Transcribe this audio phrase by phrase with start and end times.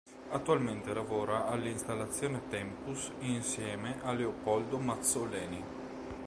[0.31, 5.63] Attualmente lavora all’installazione ‘’Tempus’’ insieme a Leopoldo Mazzoleni.